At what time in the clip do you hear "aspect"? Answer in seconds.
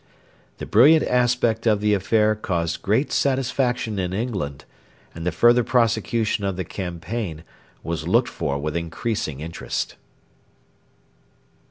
1.05-1.67